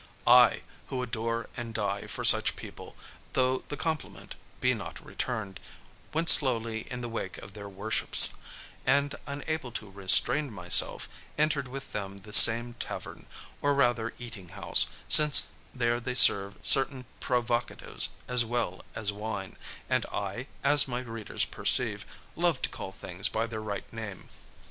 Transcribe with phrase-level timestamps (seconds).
[0.25, 2.95] I who adore and die for such people,
[3.33, 5.59] though the compliment be not returned
[6.11, 8.31] went slowly in the wake of their worships,
[8.83, 13.27] and, unable to restrain myself, entered with them the same tavern,
[13.61, 19.55] or rather eating house, since there they serve certain provocatives as well as wine,
[19.87, 24.29] and I, as my readers perceive, love to call things by their right name.